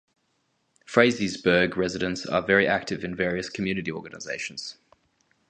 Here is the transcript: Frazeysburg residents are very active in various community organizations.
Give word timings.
Frazeysburg 0.87 1.75
residents 1.77 2.25
are 2.25 2.41
very 2.41 2.65
active 2.65 3.03
in 3.03 3.15
various 3.15 3.49
community 3.49 3.91
organizations. 3.91 4.77